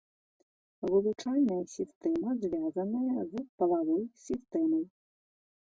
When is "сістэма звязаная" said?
1.75-3.21